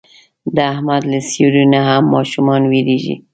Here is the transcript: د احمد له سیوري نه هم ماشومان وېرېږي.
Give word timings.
د 0.55 0.57
احمد 0.73 1.01
له 1.11 1.19
سیوري 1.29 1.65
نه 1.73 1.79
هم 1.87 2.03
ماشومان 2.15 2.61
وېرېږي. 2.67 3.15